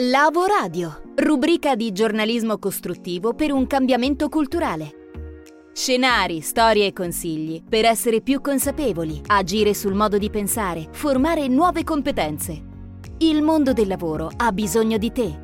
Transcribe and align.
Lavo 0.00 0.44
Radio, 0.46 1.02
rubrica 1.16 1.74
di 1.74 1.90
giornalismo 1.90 2.58
costruttivo 2.58 3.34
per 3.34 3.50
un 3.50 3.66
cambiamento 3.66 4.28
culturale. 4.28 4.92
Scenari, 5.72 6.40
storie 6.40 6.86
e 6.86 6.92
consigli 6.92 7.64
per 7.68 7.84
essere 7.84 8.20
più 8.20 8.40
consapevoli, 8.40 9.20
agire 9.26 9.74
sul 9.74 9.94
modo 9.94 10.16
di 10.16 10.30
pensare, 10.30 10.86
formare 10.92 11.48
nuove 11.48 11.82
competenze. 11.82 12.62
Il 13.18 13.42
mondo 13.42 13.72
del 13.72 13.88
lavoro 13.88 14.30
ha 14.36 14.52
bisogno 14.52 14.98
di 14.98 15.10
te. 15.10 15.38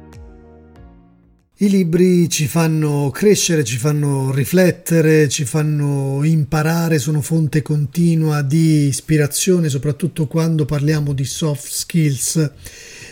I 1.57 1.69
libri 1.69 2.29
ci 2.29 2.47
fanno 2.47 3.11
crescere, 3.11 3.65
ci 3.65 3.77
fanno 3.77 4.31
riflettere, 4.31 5.29
ci 5.29 5.45
fanno 5.45 6.23
imparare, 6.23 7.01
sono 7.01 7.21
fonte 7.23 7.61
continua 7.61 8.41
di 8.43 8.87
ispirazione, 8.87 9.69
soprattutto 9.69 10.29
quando 10.29 10.65
parliamo 10.65 11.13
di 11.13 11.25
soft 11.25 11.67
skills 11.67 12.53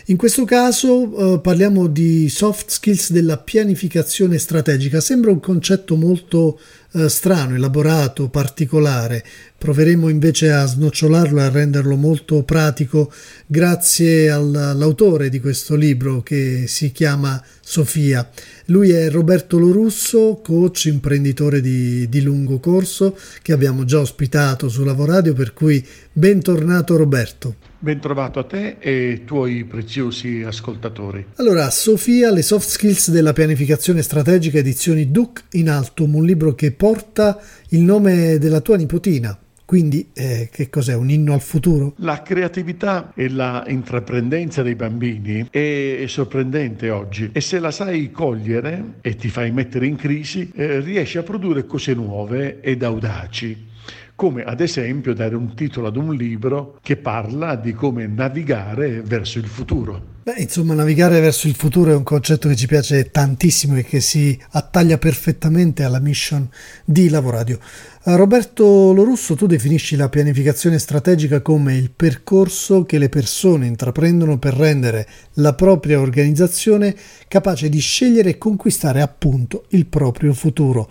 in 0.06 0.16
questo 0.16 0.44
caso 0.44 1.34
eh, 1.34 1.40
parliamo 1.40 1.86
di 1.86 2.28
soft 2.28 2.70
skills 2.70 3.12
della 3.12 3.38
pianificazione 3.38 4.38
strategica. 4.38 5.00
Sembra 5.00 5.30
un 5.30 5.38
concetto 5.38 5.94
molto 5.94 6.58
eh, 6.92 7.08
strano, 7.08 7.54
elaborato, 7.54 8.28
particolare. 8.28 9.24
Proveremo 9.56 10.08
invece 10.08 10.50
a 10.50 10.66
snocciolarlo 10.66 11.38
e 11.38 11.42
a 11.42 11.50
renderlo 11.50 11.96
molto 11.96 12.42
pratico 12.42 13.12
grazie 13.46 14.30
all'autore 14.30 15.28
di 15.28 15.40
questo 15.40 15.74
libro 15.74 16.22
che 16.22 16.64
si 16.66 16.90
chiama 16.90 17.42
Sofia. 17.60 18.28
Lui 18.66 18.90
è 18.90 19.08
Roberto 19.08 19.58
Lorusso, 19.58 20.40
coach 20.42 20.86
imprenditore 20.86 21.60
di, 21.60 22.08
di 22.08 22.22
lungo 22.22 22.58
corso 22.58 23.16
che 23.40 23.52
abbiamo 23.52 23.84
già 23.84 24.00
ospitato 24.00 24.68
su 24.68 24.82
Lavoradio, 24.84 25.32
per 25.32 25.52
cui 25.52 25.84
bentornato 26.12 26.96
Roberto. 26.96 27.56
Bentrovato 27.78 28.38
a 28.38 28.44
te 28.44 28.76
e 28.78 28.90
ai 28.90 29.24
tuoi 29.24 29.64
preziosi 29.64 30.44
ascoltatori. 30.46 31.26
Allora, 31.36 31.68
Sofia, 31.68 32.30
le 32.30 32.42
soft 32.42 32.68
skills 32.68 33.10
della 33.10 33.32
pianificazione 33.32 34.02
strategica, 34.02 34.58
edizioni 34.58 35.10
Duc 35.10 35.42
in 35.52 35.68
Altum, 35.68 36.14
un 36.14 36.24
libro 36.24 36.54
che 36.54 36.70
porta 36.82 37.38
il 37.68 37.82
nome 37.82 38.38
della 38.38 38.60
tua 38.60 38.76
nipotina. 38.76 39.38
Quindi, 39.64 40.10
eh, 40.12 40.48
che 40.50 40.68
cos'è? 40.68 40.96
Un 40.96 41.10
inno 41.10 41.32
al 41.32 41.40
futuro? 41.40 41.94
La 41.98 42.22
creatività 42.22 43.12
e 43.14 43.28
la 43.28 43.62
intraprendenza 43.68 44.62
dei 44.62 44.74
bambini 44.74 45.46
è 45.48 46.02
sorprendente 46.08 46.90
oggi 46.90 47.30
e 47.32 47.40
se 47.40 47.60
la 47.60 47.70
sai 47.70 48.10
cogliere 48.10 48.94
e 49.00 49.14
ti 49.14 49.28
fai 49.28 49.52
mettere 49.52 49.86
in 49.86 49.94
crisi, 49.94 50.50
eh, 50.56 50.80
riesci 50.80 51.18
a 51.18 51.22
produrre 51.22 51.66
cose 51.66 51.94
nuove 51.94 52.60
ed 52.60 52.82
audaci 52.82 53.70
come 54.16 54.42
ad 54.42 54.60
esempio 54.60 55.14
dare 55.14 55.36
un 55.36 55.54
titolo 55.54 55.86
ad 55.86 55.96
un 55.96 56.14
libro 56.14 56.78
che 56.82 56.96
parla 56.96 57.54
di 57.54 57.72
come 57.72 58.08
navigare 58.08 59.02
verso 59.02 59.38
il 59.38 59.46
futuro. 59.46 60.11
Beh, 60.24 60.36
insomma, 60.38 60.74
navigare 60.74 61.18
verso 61.18 61.48
il 61.48 61.56
futuro 61.56 61.90
è 61.90 61.96
un 61.96 62.04
concetto 62.04 62.48
che 62.48 62.54
ci 62.54 62.68
piace 62.68 63.10
tantissimo 63.10 63.76
e 63.76 63.82
che 63.82 64.00
si 64.00 64.38
attaglia 64.50 64.96
perfettamente 64.96 65.82
alla 65.82 65.98
mission 65.98 66.48
di 66.84 67.08
Lavoradio. 67.08 67.58
Eh, 68.04 68.14
Roberto 68.14 68.92
Lorusso, 68.92 69.34
tu 69.34 69.46
definisci 69.46 69.96
la 69.96 70.08
pianificazione 70.08 70.78
strategica 70.78 71.40
come 71.40 71.74
il 71.74 71.90
percorso 71.90 72.84
che 72.84 72.98
le 72.98 73.08
persone 73.08 73.66
intraprendono 73.66 74.38
per 74.38 74.54
rendere 74.54 75.08
la 75.34 75.54
propria 75.54 75.98
organizzazione 75.98 76.94
capace 77.26 77.68
di 77.68 77.80
scegliere 77.80 78.30
e 78.30 78.38
conquistare 78.38 79.00
appunto 79.00 79.64
il 79.70 79.86
proprio 79.86 80.32
futuro. 80.34 80.88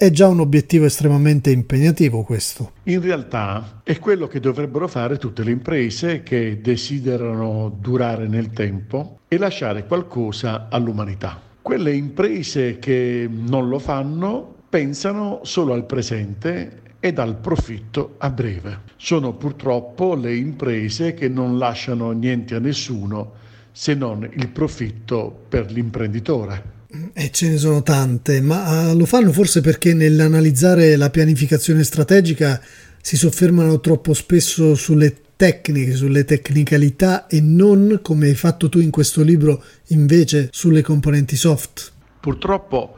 È 0.00 0.12
già 0.12 0.28
un 0.28 0.38
obiettivo 0.38 0.84
estremamente 0.84 1.50
impegnativo 1.50 2.22
questo. 2.22 2.74
In 2.84 3.00
realtà 3.00 3.80
è 3.82 3.98
quello 3.98 4.28
che 4.28 4.38
dovrebbero 4.38 4.86
fare 4.86 5.16
tutte 5.16 5.42
le 5.42 5.50
imprese 5.50 6.22
che 6.22 6.60
desiderano 6.60 7.76
durare 7.80 8.28
nel 8.28 8.50
tempo 8.50 9.18
e 9.26 9.38
lasciare 9.38 9.86
qualcosa 9.86 10.68
all'umanità. 10.70 11.42
Quelle 11.60 11.92
imprese 11.92 12.78
che 12.78 13.28
non 13.28 13.68
lo 13.68 13.80
fanno 13.80 14.54
pensano 14.68 15.40
solo 15.42 15.72
al 15.72 15.84
presente 15.84 16.82
ed 17.00 17.18
al 17.18 17.34
profitto 17.34 18.14
a 18.18 18.30
breve. 18.30 18.82
Sono 18.94 19.34
purtroppo 19.34 20.14
le 20.14 20.36
imprese 20.36 21.12
che 21.12 21.28
non 21.28 21.58
lasciano 21.58 22.12
niente 22.12 22.54
a 22.54 22.60
nessuno 22.60 23.32
se 23.72 23.94
non 23.94 24.22
il 24.32 24.48
profitto 24.50 25.46
per 25.48 25.72
l'imprenditore. 25.72 26.76
E 27.12 27.30
ce 27.30 27.50
ne 27.50 27.58
sono 27.58 27.82
tante, 27.82 28.40
ma 28.40 28.90
uh, 28.90 28.96
lo 28.96 29.04
fanno 29.04 29.30
forse 29.30 29.60
perché 29.60 29.92
nell'analizzare 29.92 30.96
la 30.96 31.10
pianificazione 31.10 31.84
strategica 31.84 32.58
si 33.02 33.18
soffermano 33.18 33.78
troppo 33.80 34.14
spesso 34.14 34.74
sulle 34.74 35.14
tecniche, 35.36 35.92
sulle 35.92 36.24
tecnicalità 36.24 37.26
e 37.26 37.42
non, 37.42 38.00
come 38.00 38.28
hai 38.28 38.34
fatto 38.34 38.70
tu 38.70 38.80
in 38.80 38.90
questo 38.90 39.22
libro, 39.22 39.62
invece 39.88 40.48
sulle 40.50 40.80
componenti 40.80 41.36
soft. 41.36 41.92
Purtroppo 42.20 42.96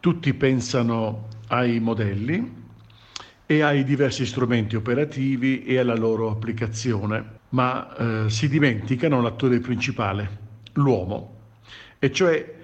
tutti 0.00 0.34
pensano 0.34 1.28
ai 1.48 1.80
modelli 1.80 2.58
e 3.46 3.62
ai 3.62 3.84
diversi 3.84 4.26
strumenti 4.26 4.76
operativi 4.76 5.64
e 5.64 5.78
alla 5.78 5.96
loro 5.96 6.30
applicazione, 6.30 7.24
ma 7.48 7.96
eh, 8.26 8.30
si 8.30 8.48
dimenticano 8.48 9.22
l'attore 9.22 9.60
principale, 9.60 10.38
l'uomo, 10.74 11.38
e 11.98 12.12
cioè 12.12 12.58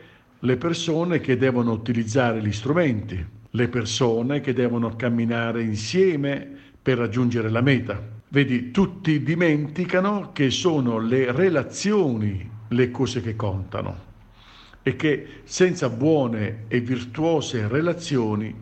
le 0.47 0.57
persone 0.57 1.19
che 1.19 1.37
devono 1.37 1.73
utilizzare 1.73 2.41
gli 2.41 2.53
strumenti, 2.53 3.23
le 3.51 3.69
persone 3.69 4.41
che 4.41 4.53
devono 4.53 4.95
camminare 4.95 5.61
insieme 5.61 6.49
per 6.81 6.99
raggiungere 6.99 7.51
la 7.51 7.61
meta. 7.61 8.01
Vedi, 8.29 8.71
tutti 8.71 9.25
dimenticano 9.25 10.31
che 10.33 10.51
sono 10.51 11.01
le 11.01 11.33
relazioni 11.33 12.49
le 12.69 12.91
cose 12.93 13.21
che 13.23 13.34
contano 13.34 14.05
e 14.84 14.95
che 14.95 15.27
senza 15.43 15.89
buone 15.89 16.65
e 16.69 16.81
virtuose 16.81 17.67
relazioni 17.67 18.55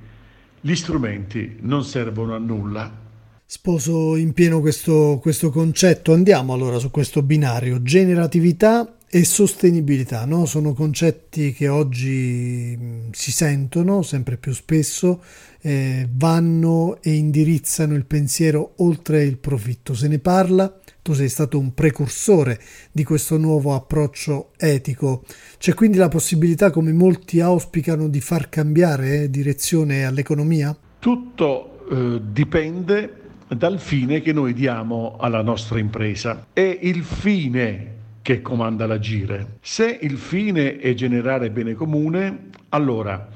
gli 0.63 0.75
strumenti 0.75 1.59
non 1.61 1.85
servono 1.85 2.35
a 2.35 2.39
nulla. 2.39 3.03
Sposo 3.45 4.17
in 4.17 4.33
pieno 4.33 4.61
questo, 4.61 5.19
questo 5.21 5.51
concetto. 5.51 6.15
Andiamo 6.15 6.55
allora 6.55 6.79
su 6.79 6.91
questo 6.91 7.23
binario 7.23 7.83
generatività 7.83 8.97
e 9.15 9.23
sostenibilità, 9.23 10.25
no? 10.25 10.45
sono 10.45 10.73
concetti 10.73 11.53
che 11.53 11.69
oggi 11.69 12.77
si 13.13 13.31
sentono 13.31 14.03
sempre 14.03 14.37
più 14.37 14.53
spesso, 14.53 15.23
eh, 15.61 16.09
vanno 16.11 16.99
e 17.01 17.13
indirizzano 17.13 17.95
il 17.95 18.07
pensiero 18.07 18.73
oltre 18.79 19.23
il 19.23 19.39
profitto. 19.39 19.95
Se 19.95 20.09
ne 20.09 20.19
parla, 20.19 20.81
tu 21.01 21.13
sei 21.13 21.29
stato 21.29 21.61
un 21.61 21.75
precursore 21.75 22.59
di 22.91 23.05
questo 23.05 23.39
nuovo 23.39 23.73
approccio 23.73 24.51
etico. 24.57 25.23
C'è 25.59 25.75
quindi 25.75 25.97
la 25.97 26.09
possibilità, 26.09 26.73
come 26.73 26.93
molti 26.93 27.39
auspicano, 27.39 28.09
di 28.09 28.21
far 28.21 28.49
cambiare 28.49 29.23
eh, 29.23 29.31
direzione 29.31 30.05
all'economia? 30.05 30.77
Tutto 30.99 31.87
eh, 31.89 32.21
dipende 32.33 33.21
dal 33.47 33.79
fine 33.79 34.21
che 34.23 34.33
noi 34.33 34.53
diamo 34.55 35.19
alla 35.21 35.43
nostra 35.43 35.79
impresa. 35.79 36.49
È 36.53 36.79
il 36.83 37.05
fine 37.05 37.94
che 38.25 38.41
comanda 38.41 38.87
l'agire. 38.87 39.59
Se 39.61 39.99
il 40.01 40.17
fine 40.17 40.79
è 40.79 40.95
generare 40.95 41.51
bene 41.51 41.75
comune, 41.75 42.49
allora 42.71 43.29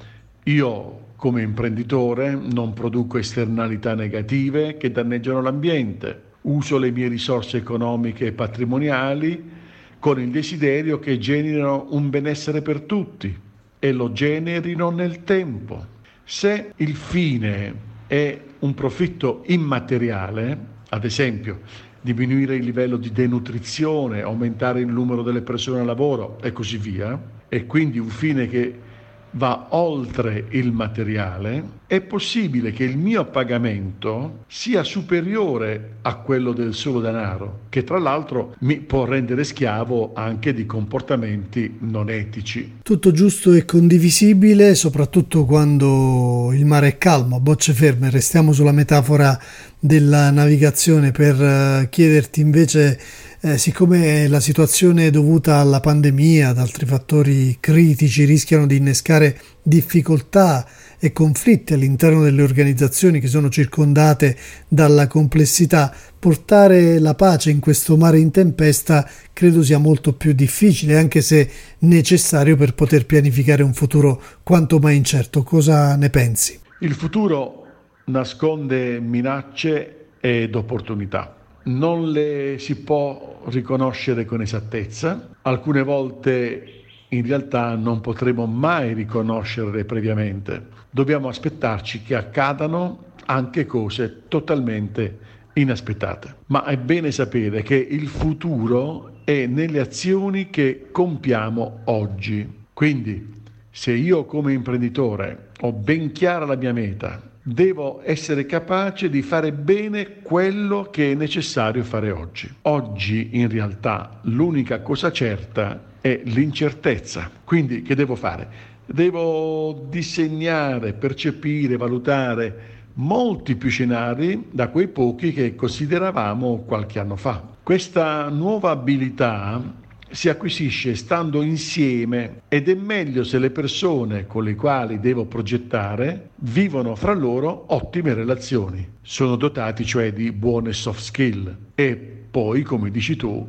io 0.44 1.08
come 1.14 1.42
imprenditore 1.42 2.34
non 2.34 2.72
produco 2.72 3.18
esternalità 3.18 3.92
negative 3.92 4.78
che 4.78 4.90
danneggiano 4.90 5.42
l'ambiente, 5.42 6.22
uso 6.42 6.78
le 6.78 6.90
mie 6.90 7.08
risorse 7.08 7.58
economiche 7.58 8.28
e 8.28 8.32
patrimoniali 8.32 9.50
con 9.98 10.18
il 10.18 10.30
desiderio 10.30 10.98
che 10.98 11.18
generino 11.18 11.88
un 11.90 12.08
benessere 12.08 12.62
per 12.62 12.80
tutti 12.80 13.38
e 13.78 13.92
lo 13.92 14.10
generino 14.12 14.88
nel 14.88 15.22
tempo. 15.22 15.84
Se 16.24 16.72
il 16.76 16.94
fine 16.94 17.74
è 18.06 18.40
un 18.60 18.72
profitto 18.72 19.42
immateriale, 19.48 20.58
ad 20.88 21.04
esempio 21.04 21.60
diminuire 22.00 22.56
il 22.56 22.64
livello 22.64 22.96
di 22.96 23.12
denutrizione, 23.12 24.22
aumentare 24.22 24.80
il 24.80 24.86
numero 24.86 25.22
delle 25.22 25.42
persone 25.42 25.80
al 25.80 25.86
lavoro 25.86 26.38
e 26.40 26.52
così 26.52 26.78
via, 26.78 27.20
e 27.48 27.66
quindi 27.66 27.98
un 27.98 28.08
fine 28.08 28.46
che 28.48 28.86
va 29.32 29.68
oltre 29.70 30.46
il 30.50 30.72
materiale, 30.72 31.76
è 31.86 32.00
possibile 32.00 32.72
che 32.72 32.84
il 32.84 32.98
mio 32.98 33.24
pagamento 33.26 34.44
sia 34.46 34.82
superiore 34.82 35.96
a 36.02 36.16
quello 36.16 36.52
del 36.52 36.74
solo 36.74 37.00
denaro, 37.00 37.60
che 37.68 37.82
tra 37.84 37.98
l'altro 37.98 38.54
mi 38.60 38.76
può 38.76 39.04
rendere 39.04 39.44
schiavo 39.44 40.12
anche 40.14 40.52
di 40.52 40.66
comportamenti 40.66 41.76
non 41.80 42.10
etici. 42.10 42.78
Tutto 42.82 43.10
giusto 43.12 43.52
e 43.52 43.64
condivisibile, 43.64 44.74
soprattutto 44.74 45.44
quando 45.44 46.50
il 46.52 46.66
mare 46.66 46.88
è 46.88 46.98
calmo, 46.98 47.40
bocce 47.40 47.72
ferme. 47.72 48.10
Restiamo 48.10 48.52
sulla 48.52 48.72
metafora 48.72 49.38
della 49.78 50.30
navigazione 50.30 51.12
per 51.12 51.40
eh, 51.40 51.88
chiederti 51.88 52.40
invece 52.40 52.98
eh, 53.40 53.56
siccome 53.56 54.26
la 54.26 54.40
situazione 54.40 55.10
dovuta 55.10 55.58
alla 55.58 55.78
pandemia, 55.78 56.48
ad 56.48 56.58
altri 56.58 56.86
fattori 56.86 57.58
critici, 57.60 58.24
rischiano 58.24 58.66
di 58.66 58.76
innescare 58.76 59.38
difficoltà 59.62 60.66
e 60.98 61.12
conflitti 61.12 61.72
all'interno 61.72 62.22
delle 62.22 62.42
organizzazioni 62.42 63.20
che 63.20 63.28
sono 63.28 63.48
circondate 63.48 64.36
dalla 64.66 65.06
complessità, 65.06 65.94
portare 66.18 66.98
la 66.98 67.14
pace 67.14 67.50
in 67.50 67.60
questo 67.60 67.96
mare 67.96 68.18
in 68.18 68.32
tempesta 68.32 69.08
credo 69.32 69.62
sia 69.62 69.78
molto 69.78 70.14
più 70.14 70.32
difficile, 70.32 70.98
anche 70.98 71.20
se 71.20 71.48
necessario 71.80 72.56
per 72.56 72.74
poter 72.74 73.06
pianificare 73.06 73.62
un 73.62 73.72
futuro 73.72 74.20
quanto 74.42 74.80
mai 74.80 74.96
incerto. 74.96 75.44
Cosa 75.44 75.94
ne 75.94 76.10
pensi? 76.10 76.58
Il 76.80 76.94
futuro 76.94 77.66
nasconde 78.06 78.98
minacce 78.98 80.06
ed 80.20 80.56
opportunità. 80.56 81.37
Non 81.68 82.10
le 82.12 82.56
si 82.58 82.76
può 82.76 83.42
riconoscere 83.48 84.24
con 84.24 84.40
esattezza, 84.40 85.28
alcune 85.42 85.82
volte 85.82 86.64
in 87.08 87.26
realtà 87.26 87.74
non 87.74 88.00
potremo 88.00 88.46
mai 88.46 88.94
riconoscerle 88.94 89.84
previamente. 89.84 90.66
Dobbiamo 90.88 91.28
aspettarci 91.28 92.00
che 92.00 92.14
accadano 92.14 93.04
anche 93.26 93.66
cose 93.66 94.22
totalmente 94.28 95.18
inaspettate. 95.52 96.36
Ma 96.46 96.64
è 96.64 96.78
bene 96.78 97.10
sapere 97.12 97.60
che 97.60 97.76
il 97.76 98.08
futuro 98.08 99.18
è 99.24 99.44
nelle 99.44 99.80
azioni 99.80 100.48
che 100.48 100.88
compiamo 100.90 101.80
oggi. 101.84 102.50
Quindi, 102.72 103.42
se 103.70 103.92
io 103.92 104.24
come 104.24 104.54
imprenditore 104.54 105.50
ho 105.60 105.72
ben 105.72 106.12
chiara 106.12 106.46
la 106.46 106.56
mia 106.56 106.72
meta, 106.72 107.20
devo 107.42 108.00
essere 108.04 108.46
capace 108.46 109.08
di 109.08 109.22
fare 109.22 109.52
bene 109.52 110.20
quello 110.22 110.88
che 110.90 111.12
è 111.12 111.14
necessario 111.14 111.82
fare 111.82 112.10
oggi. 112.10 112.52
Oggi 112.62 113.30
in 113.32 113.48
realtà 113.48 114.20
l'unica 114.22 114.80
cosa 114.80 115.10
certa 115.12 115.82
è 116.00 116.20
l'incertezza. 116.24 117.30
Quindi 117.44 117.82
che 117.82 117.94
devo 117.94 118.14
fare? 118.14 118.76
Devo 118.86 119.86
disegnare, 119.88 120.92
percepire, 120.92 121.76
valutare 121.76 122.76
molti 122.94 123.54
più 123.56 123.70
scenari 123.70 124.46
da 124.50 124.68
quei 124.68 124.88
pochi 124.88 125.32
che 125.32 125.54
consideravamo 125.54 126.64
qualche 126.66 126.98
anno 126.98 127.16
fa. 127.16 127.42
Questa 127.62 128.28
nuova 128.28 128.70
abilità 128.70 129.62
si 130.10 130.28
acquisisce 130.28 130.94
stando 130.94 131.42
insieme 131.42 132.42
ed 132.48 132.68
è 132.68 132.74
meglio 132.74 133.24
se 133.24 133.38
le 133.38 133.50
persone 133.50 134.26
con 134.26 134.44
le 134.44 134.54
quali 134.54 135.00
devo 135.00 135.26
progettare 135.26 136.30
vivono 136.36 136.94
fra 136.94 137.14
loro 137.14 137.64
ottime 137.68 138.14
relazioni, 138.14 138.86
sono 139.02 139.36
dotati 139.36 139.84
cioè 139.84 140.12
di 140.12 140.32
buone 140.32 140.72
soft 140.72 141.00
skill 141.00 141.56
e 141.74 141.96
poi, 142.30 142.62
come 142.62 142.90
dici 142.90 143.16
tu, 143.16 143.46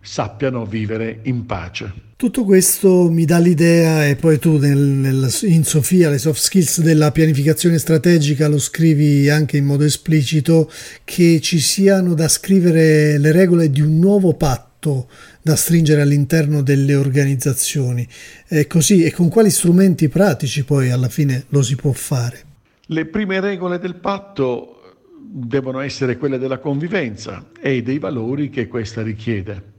sappiano 0.00 0.64
vivere 0.64 1.20
in 1.24 1.46
pace. 1.46 2.08
Tutto 2.16 2.44
questo 2.44 3.10
mi 3.10 3.24
dà 3.24 3.38
l'idea, 3.38 4.06
e 4.06 4.14
poi 4.14 4.38
tu 4.38 4.58
nel, 4.58 4.76
nel, 4.76 5.30
in 5.42 5.64
Sofia 5.64 6.10
le 6.10 6.18
soft 6.18 6.40
skills 6.40 6.82
della 6.82 7.12
pianificazione 7.12 7.78
strategica 7.78 8.46
lo 8.46 8.58
scrivi 8.58 9.30
anche 9.30 9.56
in 9.56 9.64
modo 9.64 9.84
esplicito, 9.84 10.70
che 11.04 11.40
ci 11.40 11.58
siano 11.58 12.12
da 12.12 12.28
scrivere 12.28 13.16
le 13.16 13.32
regole 13.32 13.70
di 13.70 13.80
un 13.80 13.98
nuovo 13.98 14.34
patto 14.34 15.08
da 15.42 15.56
stringere 15.56 16.02
all'interno 16.02 16.62
delle 16.62 16.94
organizzazioni. 16.94 18.06
E 18.48 18.66
così, 18.66 19.04
e 19.04 19.12
con 19.12 19.28
quali 19.28 19.50
strumenti 19.50 20.08
pratici 20.08 20.64
poi 20.64 20.90
alla 20.90 21.08
fine 21.08 21.44
lo 21.48 21.62
si 21.62 21.76
può 21.76 21.92
fare? 21.92 22.44
Le 22.86 23.06
prime 23.06 23.40
regole 23.40 23.78
del 23.78 23.94
patto 23.96 24.96
devono 25.32 25.80
essere 25.80 26.16
quelle 26.16 26.38
della 26.38 26.58
convivenza 26.58 27.50
e 27.60 27.82
dei 27.82 27.98
valori 27.98 28.50
che 28.50 28.66
questa 28.66 29.02
richiede 29.02 29.78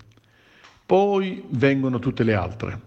poi 0.91 1.41
vengono 1.51 1.99
tutte 1.99 2.23
le 2.23 2.33
altre. 2.33 2.77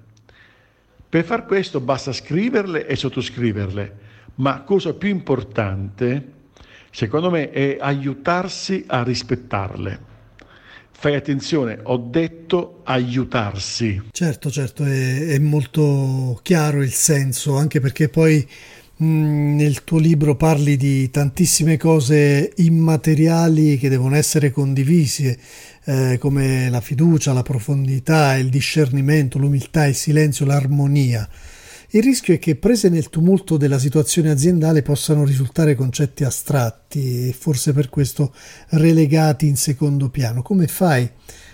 Per 1.09 1.25
far 1.25 1.47
questo 1.47 1.81
basta 1.81 2.13
scriverle 2.13 2.87
e 2.87 2.97
sottoscriverle, 2.97 3.97
ma 4.35 4.61
cosa 4.61 4.93
più 4.93 5.09
importante, 5.09 6.33
secondo 6.91 7.31
me, 7.31 7.49
è 7.49 7.79
aiutarsi 7.81 8.85
a 8.87 9.03
rispettarle. 9.03 10.13
Fai 10.97 11.15
attenzione, 11.15 11.79
ho 11.83 11.99
detto 11.99 12.81
aiutarsi. 12.85 14.01
Certo, 14.11 14.51
certo, 14.51 14.85
è, 14.85 15.27
è 15.27 15.39
molto 15.39 16.39
chiaro 16.43 16.83
il 16.83 16.93
senso, 16.93 17.57
anche 17.57 17.81
perché 17.81 18.09
poi 18.09 18.47
nel 18.97 19.83
tuo 19.83 19.99
libro 19.99 20.37
parli 20.37 20.77
di 20.77 21.11
tantissime 21.11 21.77
cose 21.77 22.53
immateriali 22.57 23.77
che 23.77 23.89
devono 23.89 24.15
essere 24.15 24.51
condivise, 24.51 25.39
eh, 25.85 26.17
come 26.19 26.71
la 26.71 26.81
fiducia, 26.81 27.33
la 27.33 27.43
profondità, 27.43 28.37
il 28.37 28.49
discernimento, 28.49 29.39
l'umiltà, 29.39 29.87
il 29.87 29.97
silenzio, 29.97 30.47
l'armonia. 30.47 31.29
Il 31.95 32.03
rischio 32.03 32.35
è 32.35 32.41
che 32.41 32.57
prese 32.57 32.89
nel 32.89 33.09
tumulto 33.09 33.57
della 33.57 33.79
situazione 33.79 34.29
aziendale 34.29 34.83
possano 34.83 35.25
risultare 35.25 35.77
concetti 35.77 36.25
astratti 36.25 37.29
e 37.29 37.33
forse 37.33 37.73
per 37.73 37.89
questo 37.89 38.35
relegati 38.71 39.47
in 39.47 39.55
secondo 39.55 40.09
piano. 40.11 40.43
Come 40.43 40.67
fai 40.67 41.09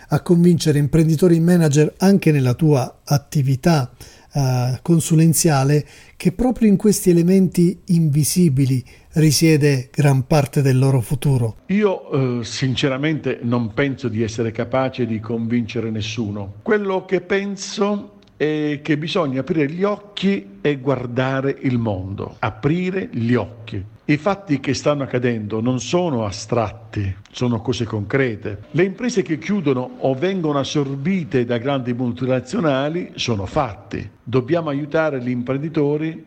a 0.08 0.20
convincere 0.22 0.78
imprenditori 0.78 1.36
e 1.36 1.40
manager 1.40 1.92
anche 1.98 2.32
nella 2.32 2.54
tua 2.54 3.00
attività 3.04 3.92
uh, 4.32 4.78
consulenziale 4.80 5.86
che 6.16 6.32
proprio 6.32 6.70
in 6.70 6.78
questi 6.78 7.10
elementi 7.10 7.78
invisibili 7.88 8.82
risiede 9.16 9.90
gran 9.92 10.26
parte 10.26 10.62
del 10.62 10.78
loro 10.78 11.02
futuro. 11.02 11.56
Io 11.66 12.38
eh, 12.40 12.44
sinceramente 12.44 13.40
non 13.42 13.74
penso 13.74 14.08
di 14.08 14.22
essere 14.22 14.52
capace 14.52 15.04
di 15.04 15.20
convincere 15.20 15.90
nessuno. 15.90 16.54
Quello 16.62 17.04
che 17.04 17.20
penso 17.20 18.14
è 18.40 18.80
che 18.82 18.96
bisogna 18.96 19.40
aprire 19.40 19.70
gli 19.70 19.82
occhi 19.82 20.60
e 20.62 20.78
guardare 20.78 21.54
il 21.60 21.76
mondo, 21.76 22.36
aprire 22.38 23.10
gli 23.12 23.34
occhi. 23.34 23.84
I 24.06 24.16
fatti 24.16 24.60
che 24.60 24.72
stanno 24.72 25.02
accadendo 25.02 25.60
non 25.60 25.78
sono 25.78 26.24
astratti, 26.24 27.14
sono 27.30 27.60
cose 27.60 27.84
concrete. 27.84 28.62
Le 28.70 28.84
imprese 28.84 29.20
che 29.20 29.36
chiudono 29.36 29.96
o 29.98 30.14
vengono 30.14 30.58
assorbite 30.58 31.44
da 31.44 31.58
grandi 31.58 31.92
multinazionali 31.92 33.12
sono 33.16 33.44
fatti. 33.44 34.08
Dobbiamo 34.22 34.70
aiutare 34.70 35.20
gli 35.20 35.28
imprenditori 35.28 36.24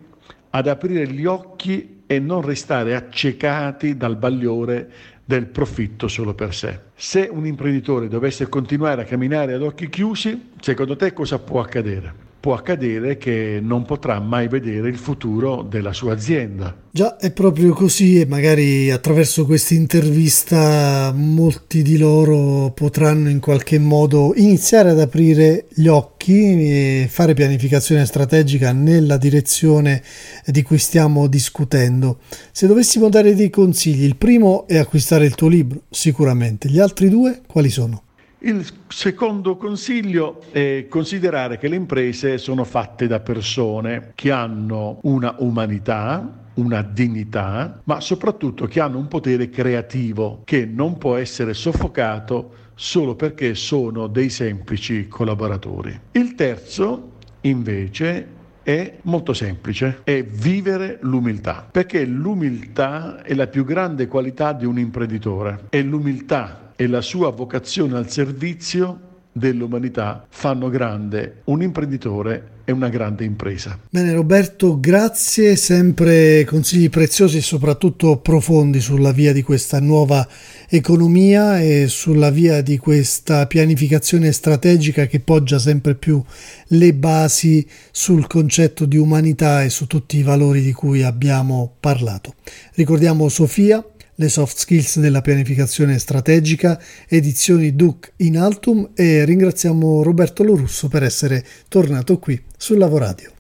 ad 0.51 0.67
aprire 0.67 1.07
gli 1.07 1.25
occhi 1.25 2.03
e 2.05 2.19
non 2.19 2.41
restare 2.41 2.93
accecati 2.93 3.97
dal 3.97 4.17
bagliore 4.17 4.91
del 5.25 5.47
profitto 5.47 6.07
solo 6.07 6.33
per 6.33 6.53
sé. 6.53 6.79
Se 6.95 7.27
un 7.31 7.45
imprenditore 7.45 8.07
dovesse 8.07 8.49
continuare 8.49 9.03
a 9.03 9.05
camminare 9.05 9.53
ad 9.53 9.61
occhi 9.61 9.89
chiusi, 9.89 10.51
secondo 10.59 10.95
te 10.95 11.13
cosa 11.13 11.39
può 11.39 11.61
accadere? 11.61 12.22
Può 12.43 12.55
accadere 12.55 13.15
che 13.15 13.61
non 13.63 13.85
potrà 13.85 14.19
mai 14.19 14.49
vedere 14.49 14.89
il 14.89 14.97
futuro 14.97 15.61
della 15.61 15.93
sua 15.93 16.11
azienda. 16.11 16.75
Già, 16.91 17.15
è 17.15 17.31
proprio 17.31 17.71
così 17.71 18.19
e 18.19 18.25
magari 18.25 18.91
attraverso 18.91 19.45
questa 19.45 19.75
intervista 19.75 21.13
molti 21.15 21.81
di 21.83 21.97
loro 21.97 22.71
potranno 22.71 23.29
in 23.29 23.39
qualche 23.39 23.79
modo 23.79 24.33
iniziare 24.35 24.89
ad 24.89 24.99
aprire 24.99 25.67
gli 25.69 25.87
occhi 25.87 26.33
e 26.33 27.07
fare 27.09 27.33
pianificazione 27.33 28.05
strategica 28.05 28.73
nella 28.73 29.15
direzione 29.15 30.03
di 30.45 30.63
cui 30.63 30.79
stiamo 30.79 31.27
discutendo. 31.27 32.19
Se 32.51 32.67
dovessimo 32.67 33.07
dare 33.07 33.35
dei 33.35 33.49
consigli, 33.49 34.03
il 34.03 34.17
primo 34.17 34.67
è 34.67 34.75
acquistare 34.75 35.23
il 35.23 35.35
tuo 35.35 35.47
libro, 35.47 35.83
sicuramente. 35.89 36.67
Gli 36.67 36.79
altri 36.79 37.07
due 37.07 37.39
quali 37.47 37.69
sono? 37.69 38.03
Il 38.45 38.67
secondo 38.89 39.55
consiglio 39.55 40.41
è 40.51 40.87
considerare 40.89 41.57
che 41.57 41.69
le 41.69 41.77
imprese 41.77 42.37
sono 42.37 42.65
fatte 42.65 43.07
da 43.07 43.21
persone 43.21 44.11
che 44.15 44.31
hanno 44.31 44.99
una 45.03 45.35
umanità, 45.37 46.49
una 46.55 46.81
dignità, 46.81 47.79
ma 47.85 48.01
soprattutto 48.01 48.65
che 48.65 48.81
hanno 48.81 48.97
un 48.97 49.07
potere 49.07 49.47
creativo 49.47 50.41
che 50.43 50.65
non 50.65 50.97
può 50.97 51.15
essere 51.15 51.53
soffocato 51.53 52.71
solo 52.75 53.15
perché 53.15 53.55
sono 53.55 54.07
dei 54.07 54.29
semplici 54.29 55.07
collaboratori. 55.07 55.97
Il 56.11 56.35
terzo, 56.35 57.11
invece, 57.41 58.27
è 58.61 58.97
molto 59.03 59.31
semplice, 59.31 60.01
è 60.03 60.21
vivere 60.21 60.97
l'umiltà, 61.03 61.65
perché 61.71 62.03
l'umiltà 62.03 63.21
è 63.21 63.33
la 63.35 63.47
più 63.47 63.63
grande 63.63 64.07
qualità 64.07 64.51
di 64.51 64.65
un 64.65 64.77
imprenditore, 64.79 65.67
è 65.69 65.81
l'umiltà 65.81 66.62
e 66.75 66.87
la 66.87 67.01
sua 67.01 67.31
vocazione 67.31 67.97
al 67.97 68.09
servizio 68.09 69.11
dell'umanità 69.31 70.25
fanno 70.29 70.69
grande 70.69 71.41
un 71.45 71.61
imprenditore 71.61 72.51
e 72.65 72.71
una 72.71 72.87
grande 72.87 73.25
impresa. 73.25 73.77
Bene 73.89 74.13
Roberto, 74.13 74.79
grazie, 74.79 75.57
sempre 75.57 76.45
consigli 76.45 76.89
preziosi 76.89 77.37
e 77.37 77.41
soprattutto 77.41 78.17
profondi 78.17 78.79
sulla 78.79 79.11
via 79.11 79.33
di 79.33 79.41
questa 79.41 79.81
nuova 79.81 80.25
economia 80.69 81.59
e 81.61 81.87
sulla 81.89 82.29
via 82.29 82.61
di 82.61 82.77
questa 82.77 83.47
pianificazione 83.47 84.31
strategica 84.31 85.07
che 85.07 85.19
poggia 85.19 85.59
sempre 85.59 85.95
più 85.95 86.23
le 86.67 86.93
basi 86.93 87.67
sul 87.91 88.27
concetto 88.27 88.85
di 88.85 88.97
umanità 88.97 89.63
e 89.63 89.69
su 89.69 89.85
tutti 89.85 90.17
i 90.17 90.23
valori 90.23 90.61
di 90.61 90.71
cui 90.71 91.03
abbiamo 91.03 91.75
parlato. 91.79 92.35
Ricordiamo 92.75 93.27
Sofia 93.27 93.83
le 94.15 94.29
soft 94.29 94.57
skills 94.57 94.99
della 94.99 95.21
pianificazione 95.21 95.99
strategica, 95.99 96.81
edizioni 97.07 97.75
Duc 97.75 98.13
in 98.17 98.37
Altum 98.37 98.91
e 98.93 99.25
ringraziamo 99.25 100.03
Roberto 100.03 100.43
Lorusso 100.43 100.87
per 100.87 101.03
essere 101.03 101.43
tornato 101.67 102.19
qui 102.19 102.41
su 102.57 102.75
Lavoradio. 102.75 103.33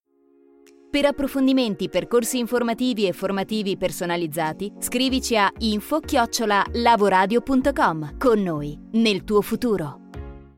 Per 0.93 1.05
approfondimenti, 1.05 1.89
percorsi 1.89 2.37
informativi 2.37 3.07
e 3.07 3.13
formativi 3.13 3.77
personalizzati, 3.77 4.73
scrivici 4.77 5.35
a 5.35 5.51
info-lavoradio.com. 5.57 8.17
Con 8.19 8.43
noi, 8.43 8.77
nel 8.91 9.23
tuo 9.23 9.41
futuro. 9.41 10.02